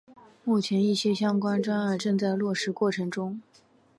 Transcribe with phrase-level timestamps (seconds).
[0.43, 3.39] 目前一些相关专案正在落实过程中。